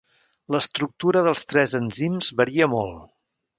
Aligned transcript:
L'estructura 0.55 1.21
dels 1.27 1.45
tres 1.53 1.77
enzims 1.81 2.33
varia 2.43 2.73
molt. 2.75 3.01